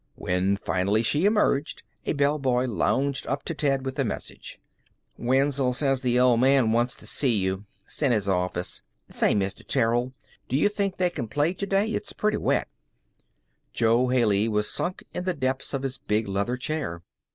[0.15, 4.59] When finally she emerged a bellboy lounged up to Ted with a message.
[5.15, 7.65] "Wenzel says th' Old Man wants t' see you.
[7.85, 8.81] 'S in his office.
[9.09, 9.63] Say, Mr.
[9.63, 10.11] Terrill,
[10.49, 11.85] do yuh think they can play to day?
[11.85, 12.67] It's pretty wet."
[13.73, 17.03] Jo Haley was sunk in the depths of his big leather chair.